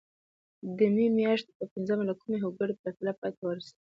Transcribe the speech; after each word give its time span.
د 0.77 0.79
مې 0.93 1.05
میاشتې 1.17 1.51
پر 1.57 1.67
پینځمه 1.73 2.03
له 2.09 2.13
کومې 2.19 2.37
هوکړې 2.41 2.73
پرته 2.81 3.11
پای 3.19 3.31
ته 3.37 3.41
ورسېده. 3.45 3.77